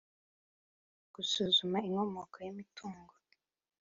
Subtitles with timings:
[1.13, 3.13] gusuzuma inkomoko y’imitungo